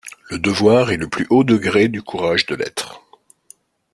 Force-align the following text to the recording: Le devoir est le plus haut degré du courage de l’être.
Le 0.31 0.39
devoir 0.39 0.89
est 0.89 0.97
le 0.97 1.07
plus 1.07 1.27
haut 1.29 1.43
degré 1.43 1.87
du 1.87 2.01
courage 2.01 2.47
de 2.47 2.55
l’être. 2.55 3.03